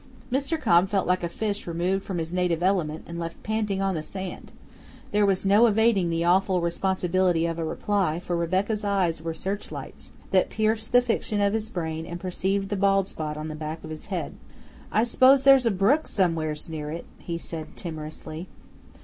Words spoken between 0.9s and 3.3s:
like a fish removed from his native element and